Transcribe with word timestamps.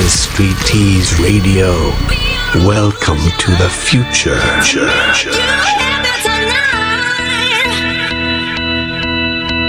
is 0.00 0.20
Street 0.20 0.56
Tease 0.66 1.18
Radio. 1.20 1.72
Welcome 2.66 3.18
to 3.38 3.50
the 3.56 3.68
future. 3.68 4.40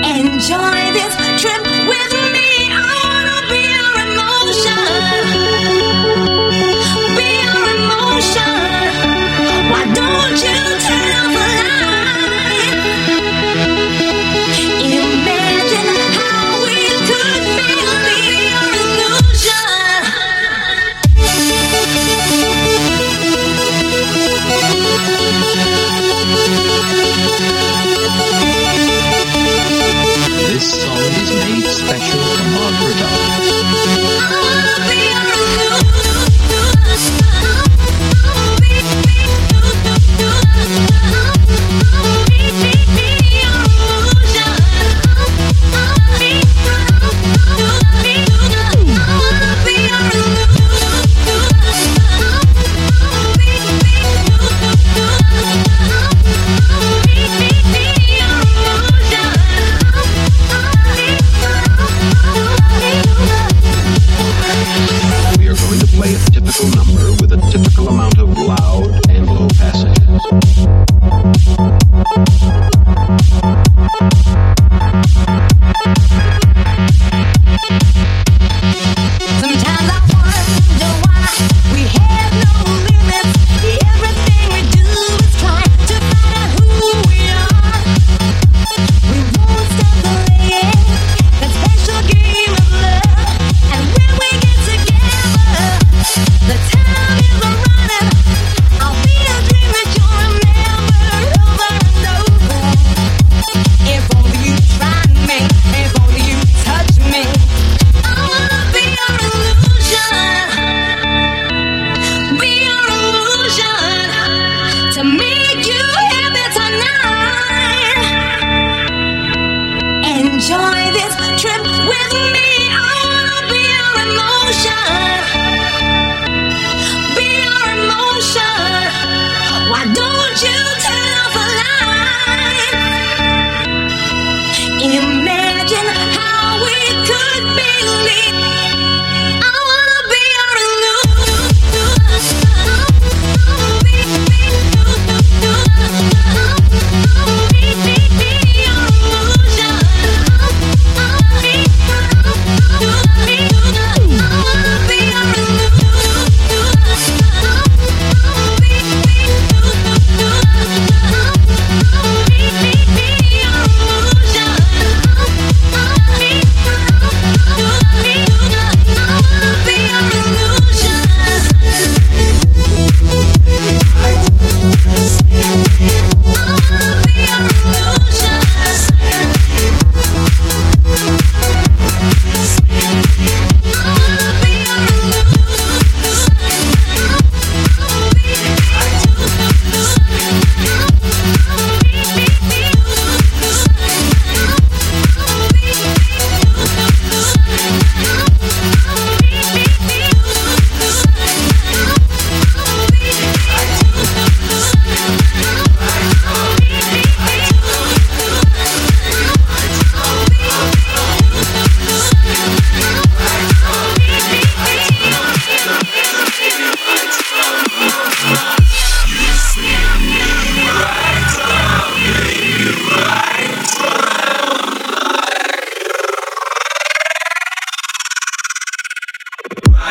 Enjoy 0.03 0.93
this. 0.93 1.20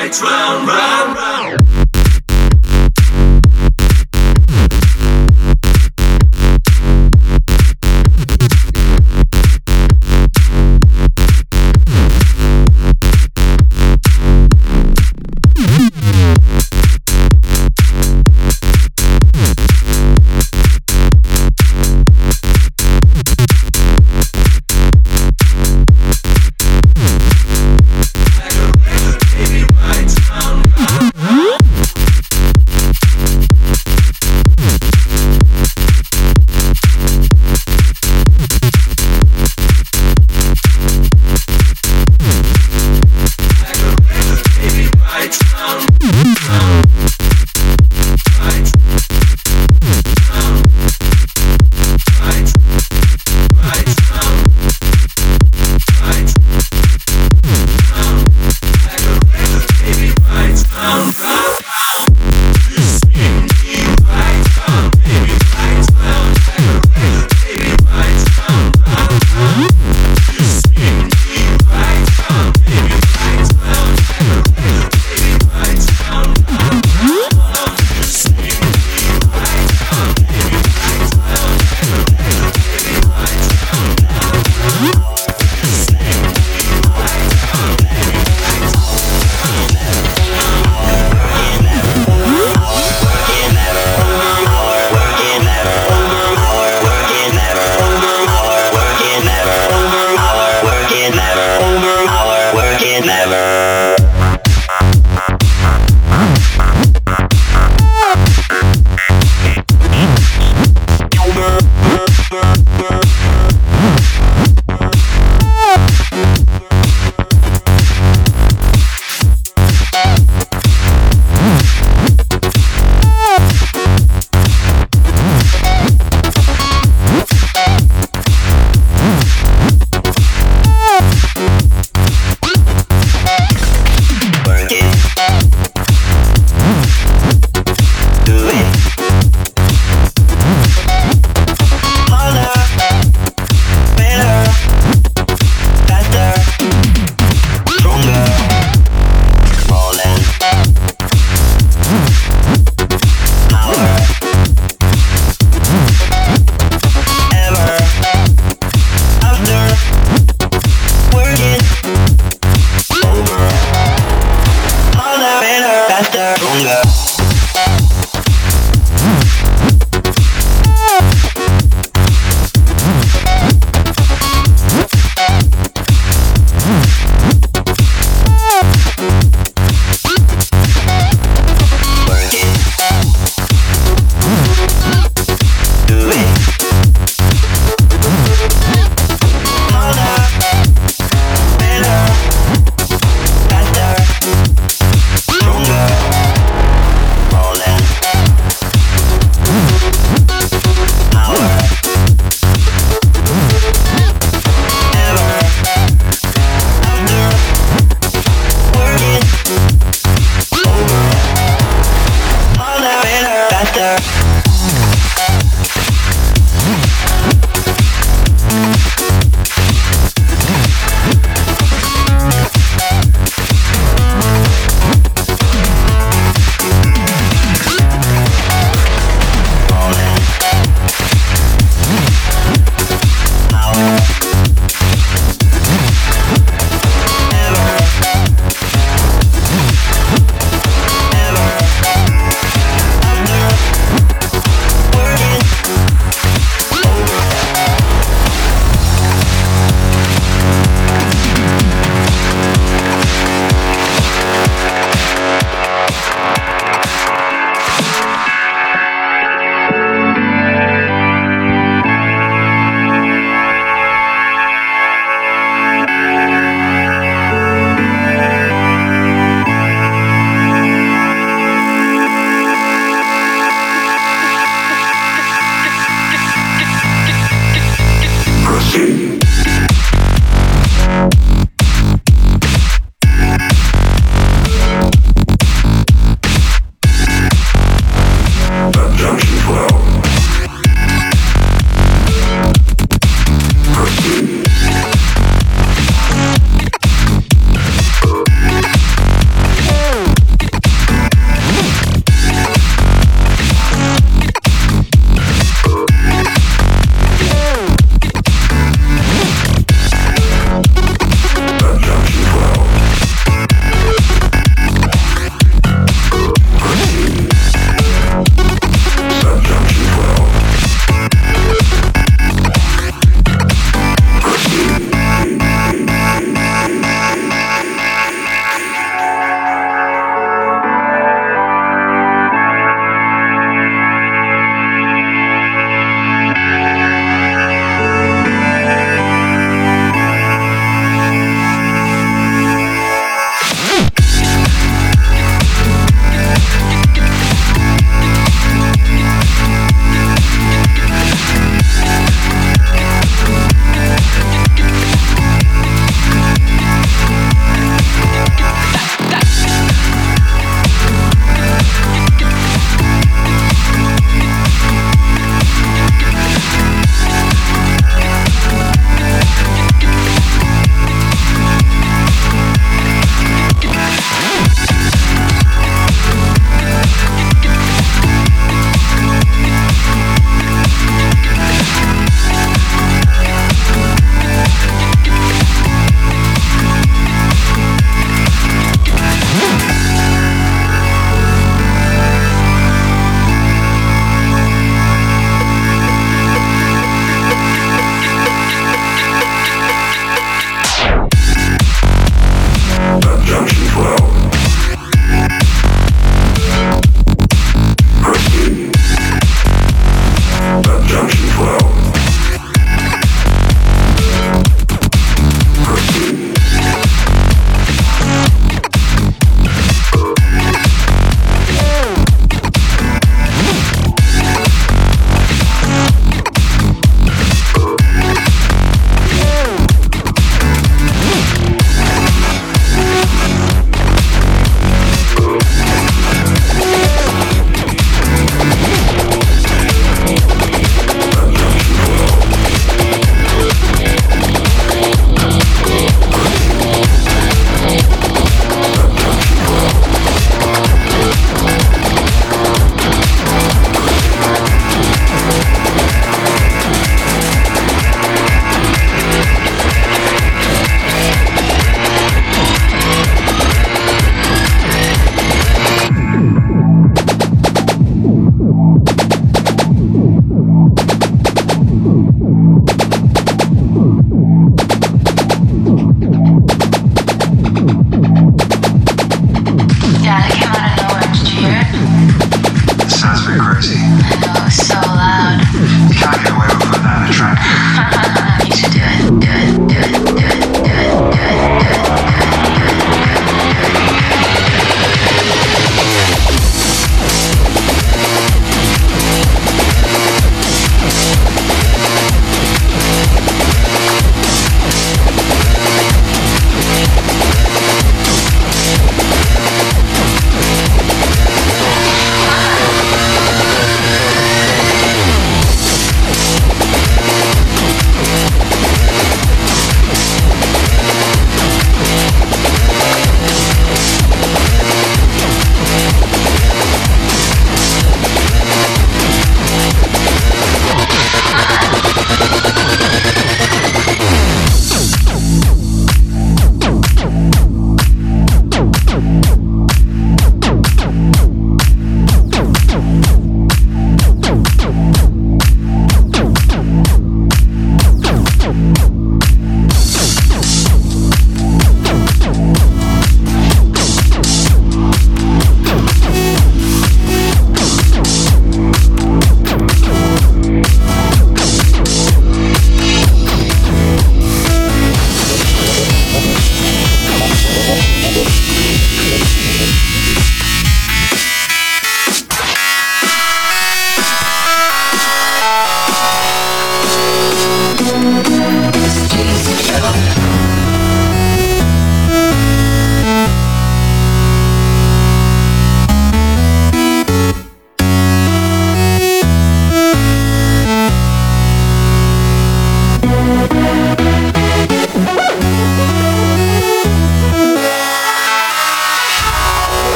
nights 0.00 0.22
round, 0.22 0.66
round, 0.66 1.14
round. 1.14 1.69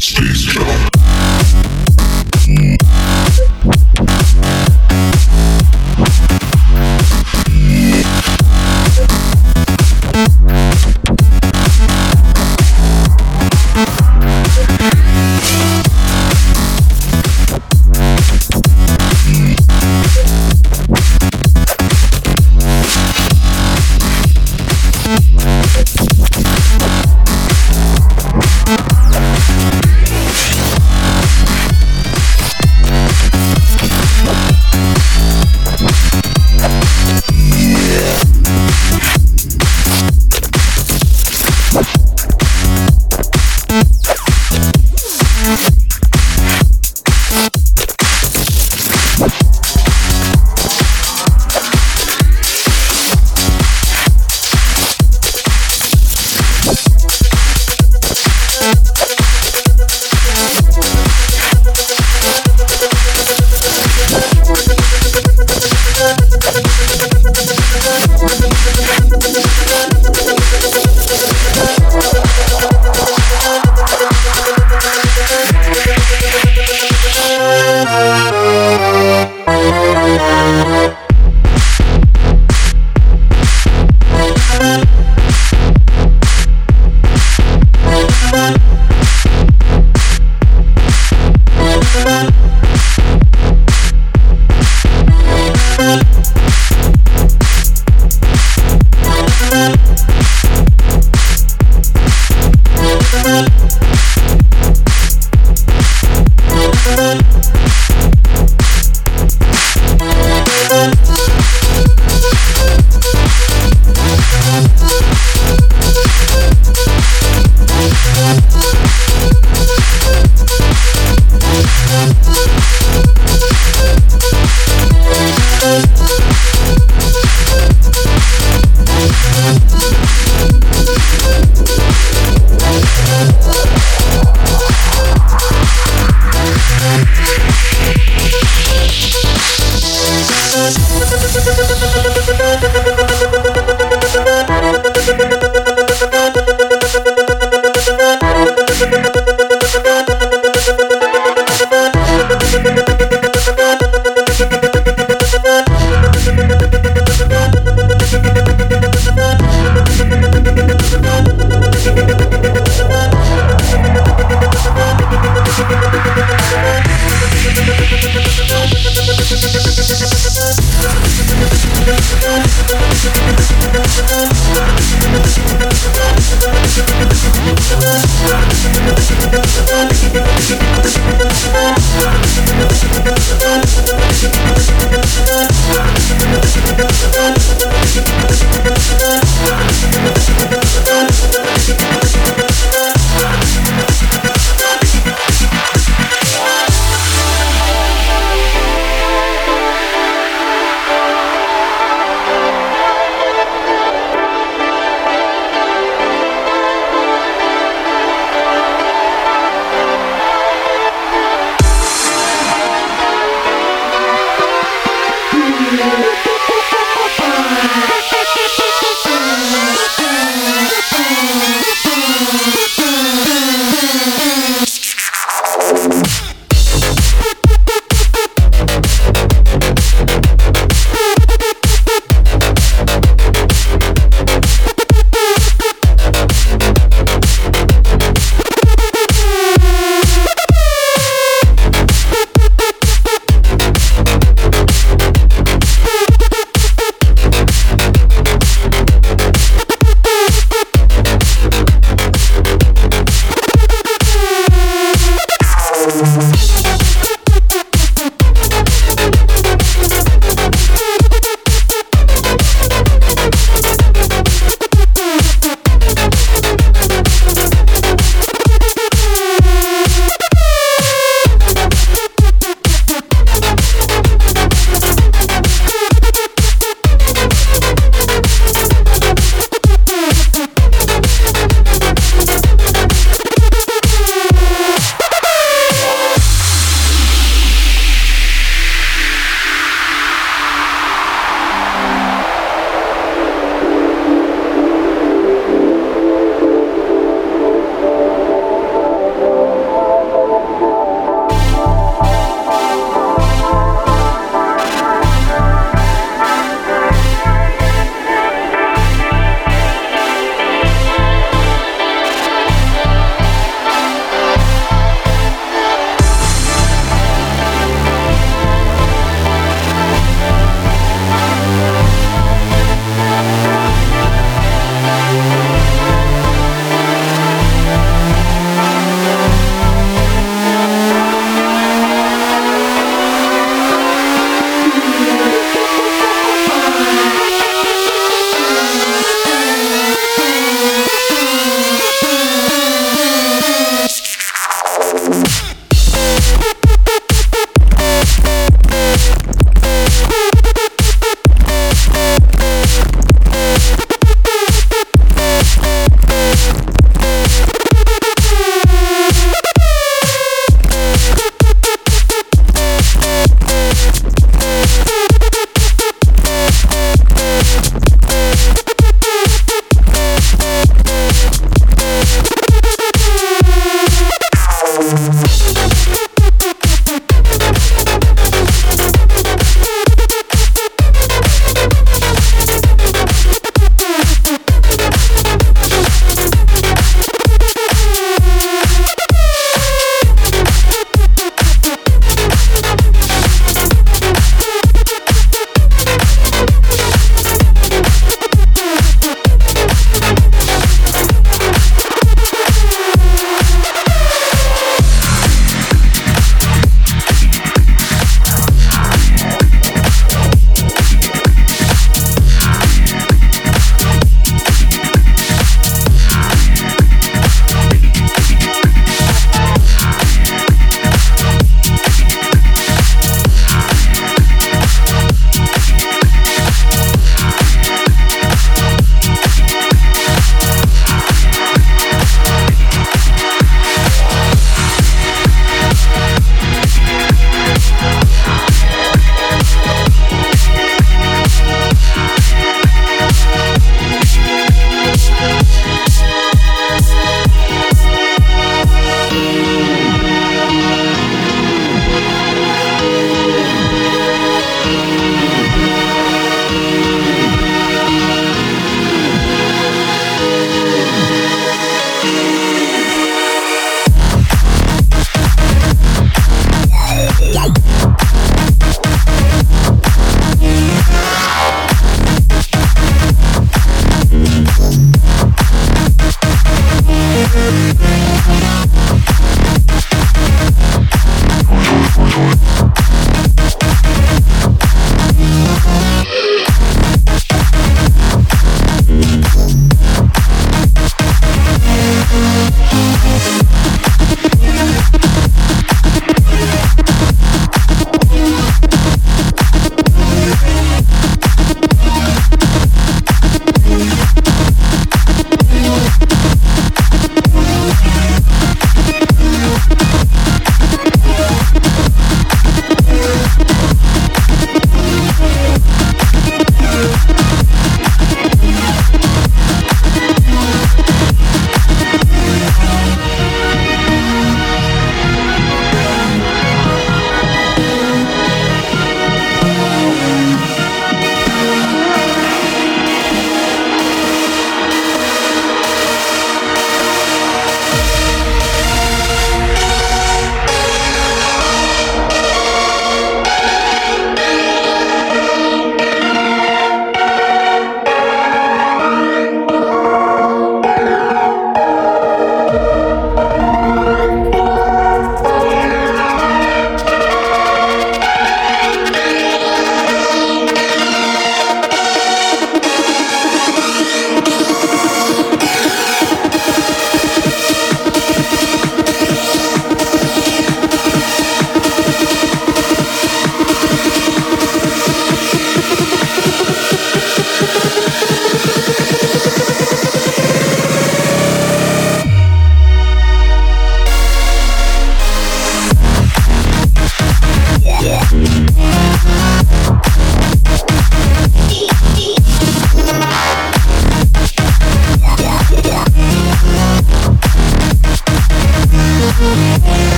Space 0.00 0.59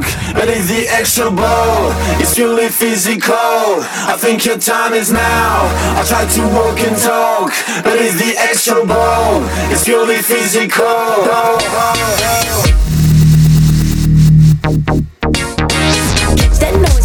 Jump. 0.00 0.34
but 0.34 0.48
it's 0.48 0.68
the 0.68 0.88
extra 0.88 1.30
bold. 1.30 1.92
It's 2.20 2.34
purely 2.34 2.68
physical. 2.68 3.34
I 3.34 4.16
think 4.18 4.44
your 4.44 4.58
time 4.58 4.94
is 4.94 5.10
now. 5.10 5.68
I 5.98 6.04
try 6.06 6.24
to 6.26 6.42
walk 6.54 6.80
and 6.80 6.96
talk, 6.96 7.52
but 7.84 7.98
it's 7.98 8.14
the 8.14 8.34
extra 8.38 8.84
bold. 8.86 9.44
It's 9.70 9.84
purely 9.84 10.16
physical. 10.22 10.82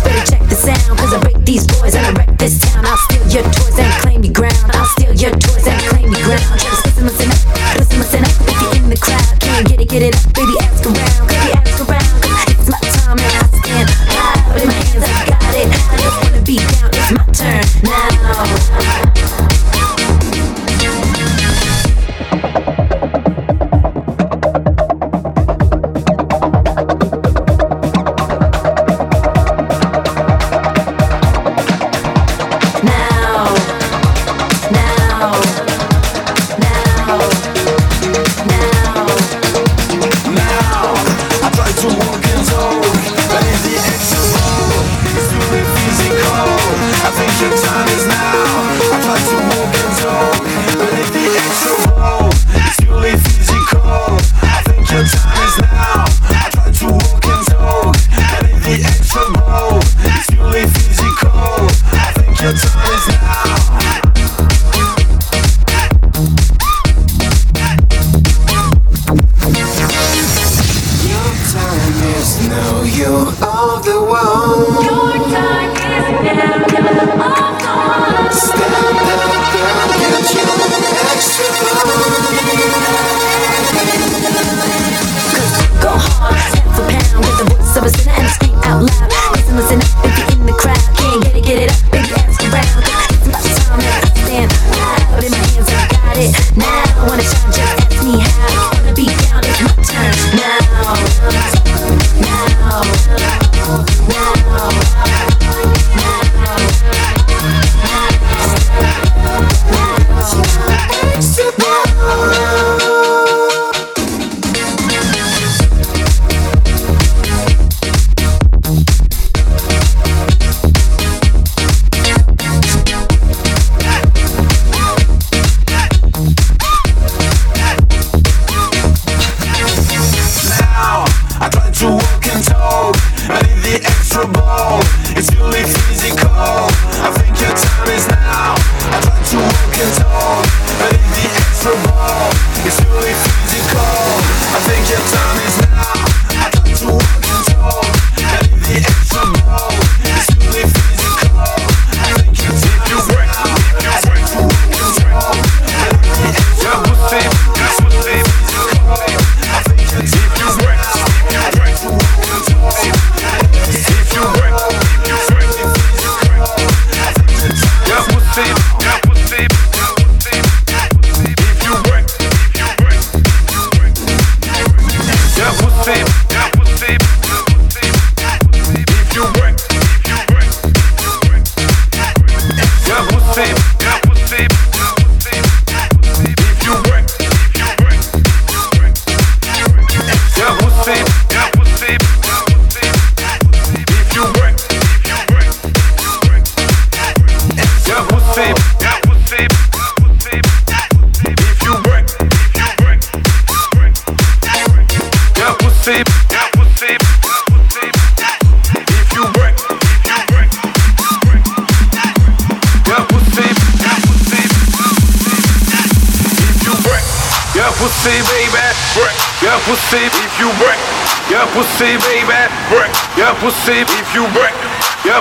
Better 0.04 0.24
check 0.32 0.44
the 0.48 0.56
sound. 0.56 1.00
Cause 1.00 1.14
I 1.14 1.20
break 1.20 1.44
these 1.46 1.68
boys 1.68 1.96
and 1.96 2.06
I 2.06 2.12
wreck 2.14 2.38
this 2.38 2.60
town. 2.60 2.86
I'll 2.86 2.98
steal 2.98 3.28
your 3.28 3.44
toys 3.52 3.80
and 3.80 3.92
claim 4.02 4.24
your 4.24 4.34
ground. 4.34 4.72
I'll 4.74 4.86
steal 4.86 5.14
your 5.14 5.32
toys 5.32 5.68
and 5.68 5.82
claim 5.90 6.12
your 6.14 6.24
ground. 6.24 6.48
Just 6.60 6.86
listen, 6.86 7.04
listen 7.04 7.30
up, 7.32 7.78
listen, 7.80 8.00
listen 8.00 8.24
up. 8.24 8.32
If 8.48 8.62
you're 8.62 8.76
in 8.84 8.90
the 8.90 8.98
crowd, 8.98 9.40
can't 9.42 9.68
get 9.68 9.82
it, 9.82 9.90
get 9.90 10.02
it 10.02 10.16
up. 10.16 10.34
Baby, 10.34 10.56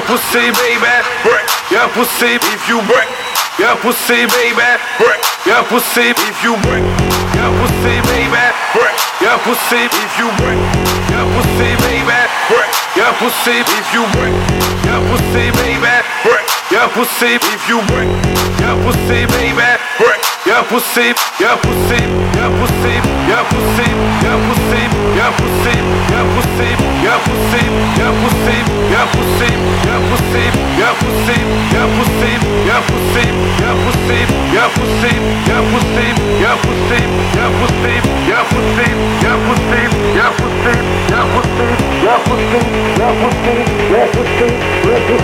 pussy, 0.06 0.50
baby, 0.52 0.94
break. 1.22 1.46
Yeah, 1.70 1.90
pussy, 1.92 2.38
if 2.38 2.68
you 2.68 2.80
break. 2.86 3.25
Yeah, 3.58 3.72
pussy, 3.80 4.28
baby, 4.36 4.52
break. 5.00 5.16
Yeah, 5.48 5.64
pussy, 5.64 6.12
if 6.12 6.38
you 6.44 6.60
break. 6.60 6.84
Yeah, 7.32 7.48
pussy, 7.56 8.04
baby, 8.04 8.44
break. 8.76 8.96
Yeah, 9.16 9.40
pussy, 9.48 9.88
if 9.88 10.12
you 10.20 10.28
break. 10.36 10.60
Yeah, 11.08 11.24
pussy, 11.32 11.72
baby, 11.80 12.20
break. 12.52 12.68
Yeah, 12.92 13.16
pussy, 13.16 13.64
if 13.64 13.88
you 13.96 14.04
break. 14.12 14.36
Yeah, 14.84 15.00
pussy, 15.08 15.48
baby, 15.56 15.88
break. 16.20 16.44
Yeah, 16.68 16.92
pussy, 16.92 17.40
if 17.40 17.62
you 17.64 17.80
break. 17.88 18.12
Yeah, 18.60 18.76
pussy, 18.84 19.24
baby, 19.24 19.56
break. 19.56 20.20
Yeah, 20.44 20.62
pussy, 20.68 21.16
yeah, 21.40 21.56
pussy, 21.56 21.96
yeah, 22.36 22.52
pussy, 22.60 22.92
yeah, 23.24 23.40
pussy, 23.48 23.88
yeah, 24.20 24.36
pussy, 24.44 24.84
yeah, 25.16 25.32
pussy, 25.32 25.74
yeah, 26.12 26.28
pussy, 26.28 26.68
yeah, 27.00 27.18
pussy, 27.24 27.60
yeah, 27.96 28.12
pussy, 28.20 28.56
yeah, 28.92 29.06
pussy, 29.16 29.48
yeah, 29.88 30.00
pussy, 30.12 30.15
yeah, 30.34 30.94
pussy, 30.98 31.38
yeah, 31.72 31.86
pussy, 31.96 32.32
yeah, 32.66 32.82
pussy, 32.88 33.24
yeah, 33.60 33.74
pussy, 33.82 34.18
yeah, 34.52 34.68
pussy, 34.74 35.10
yeah, 35.46 35.62
pussy, 35.70 36.06
yeah, 36.40 36.56
pussy, 36.62 36.98
yeah, 37.16 37.54
pussy, 37.60 37.94
yeah, 38.26 38.42
pussy, 38.50 38.90
yeah, 39.22 39.40
pussy, 39.46 39.80
yeah, 40.16 40.34
pussy, 40.34 40.72
yeah, 41.06 41.30
pussy, 41.30 41.68
yeah, 42.02 42.18
pussy, 42.26 42.60
yeah, 42.86 44.02
pussy, 44.06 44.06
yeah, 44.06 44.10
pussy, 44.16 44.60
yeah, 44.66 45.14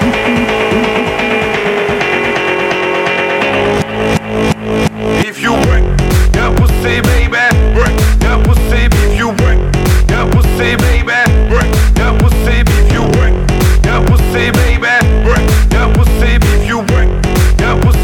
pussy. 0.00 0.36
If 5.28 5.36
you 5.42 5.52
break, 5.66 5.84
yeah, 6.34 6.50
pussy, 6.56 7.00
baby, 7.02 7.46
break, 7.74 7.94
yeah, 8.22 8.42
pussy, 8.44 8.80
if 8.90 9.18
you 9.18 9.32
break, 9.32 9.58
yeah, 10.10 10.24
pussy, 10.30 10.76
baby, 10.76 11.05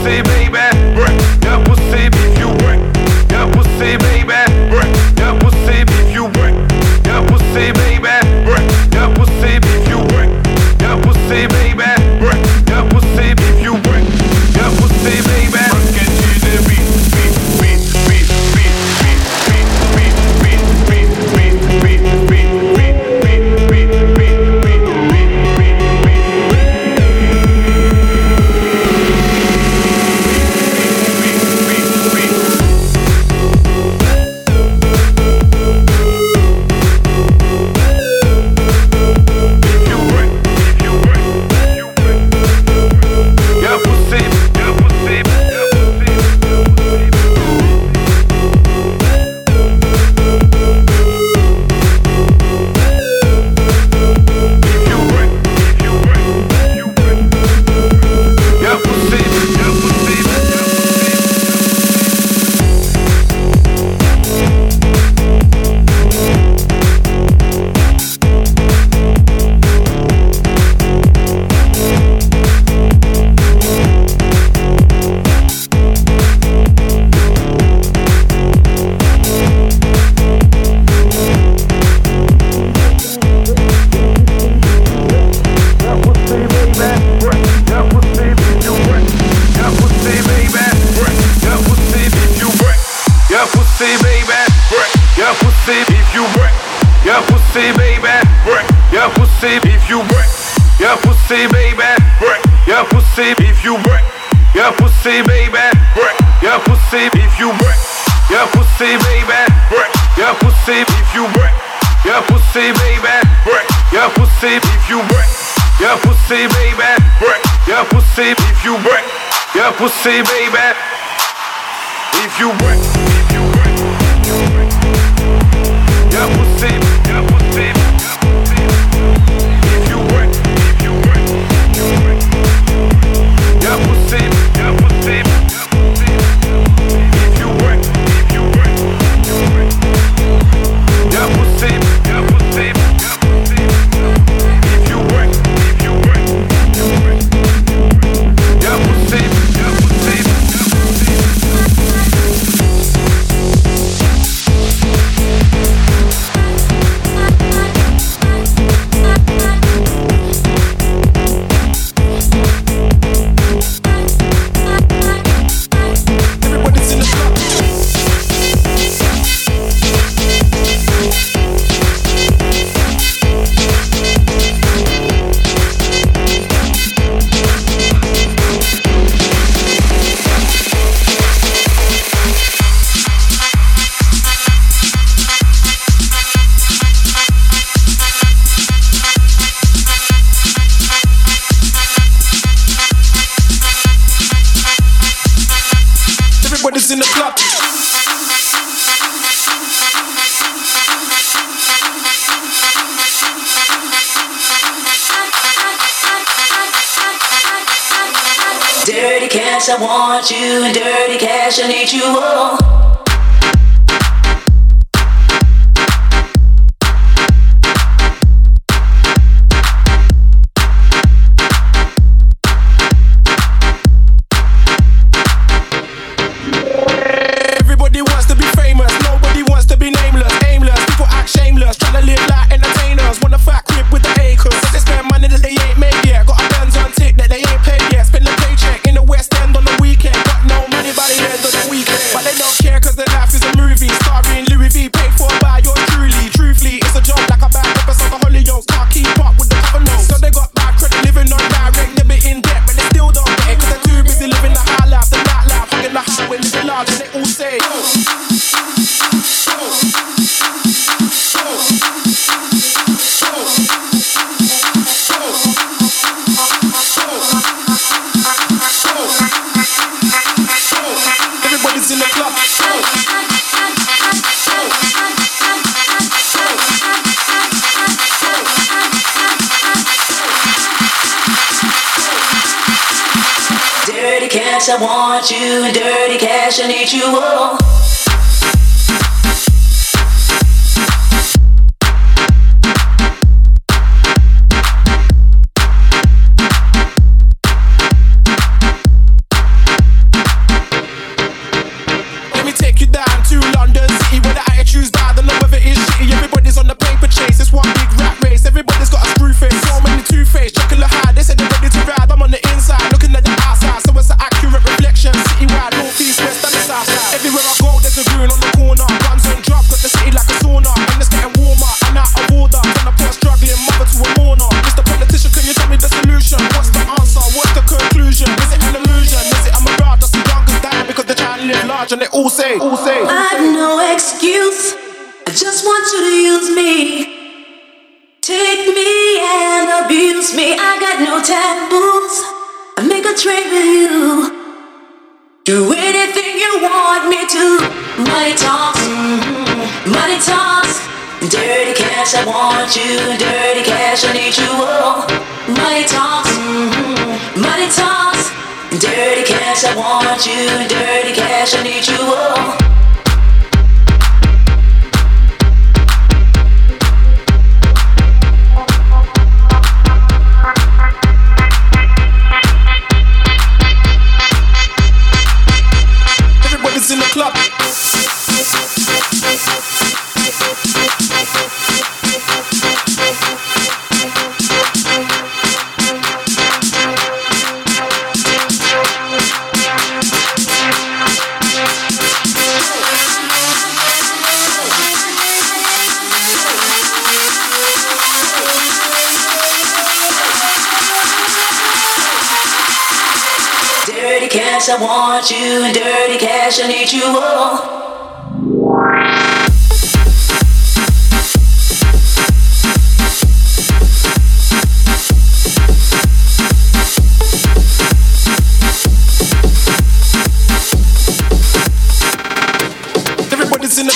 Phoebe 0.03 0.42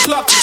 club. 0.07 0.36